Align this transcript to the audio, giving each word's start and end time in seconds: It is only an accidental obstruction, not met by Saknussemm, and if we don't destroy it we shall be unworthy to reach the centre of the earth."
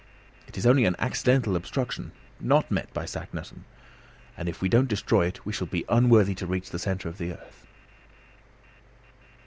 It 0.47 0.57
is 0.57 0.65
only 0.65 0.85
an 0.85 0.95
accidental 0.97 1.55
obstruction, 1.55 2.11
not 2.39 2.71
met 2.71 2.91
by 2.91 3.05
Saknussemm, 3.05 3.65
and 4.35 4.49
if 4.49 4.59
we 4.59 4.67
don't 4.67 4.87
destroy 4.87 5.27
it 5.27 5.45
we 5.45 5.53
shall 5.53 5.67
be 5.67 5.85
unworthy 5.89 6.33
to 6.33 6.47
reach 6.47 6.71
the 6.71 6.79
centre 6.79 7.07
of 7.07 7.19
the 7.19 7.33
earth." 7.33 7.67